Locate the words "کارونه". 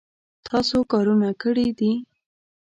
0.91-1.29